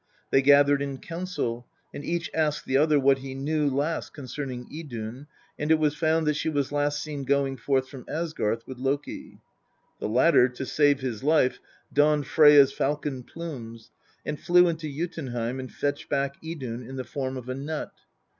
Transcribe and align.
They 0.31 0.41
gathered 0.41 0.81
in 0.81 0.97
council, 0.97 1.67
and 1.93 2.03
each 2.03 2.31
asked 2.33 2.65
the 2.65 2.75
other 2.75 2.99
what 2.99 3.19
he 3.19 3.35
knew 3.35 3.69
last 3.69 4.15
concerning 4.15 4.65
Idun, 4.73 5.27
and 5.59 5.69
it 5.69 5.77
was 5.77 5.93
found 5.95 6.25
that 6.25 6.33
she 6.35 6.49
was 6.49 6.71
last 6.71 7.03
seen 7.03 7.23
going 7.23 7.55
forth 7.57 7.87
from 7.87 8.05
Asgarth 8.09 8.65
with 8.65 8.79
Loki." 8.79 9.41
The 9.99 10.09
latter, 10.09 10.49
to 10.49 10.65
save 10.65 11.01
his 11.01 11.23
life, 11.23 11.59
donned 11.93 12.25
Freyja's 12.25 12.73
falcon 12.73 13.21
plumes 13.21 13.91
and 14.25 14.39
flew 14.39 14.67
into 14.67 14.89
Jotunheim, 14.91 15.59
and 15.59 15.71
fetched 15.71 16.09
back 16.09 16.33
Idun 16.43 16.81
in 16.81 16.95
the 16.95 17.03
form 17.03 17.37
of 17.37 17.47
a 17.47 17.53
nut. 17.53 17.93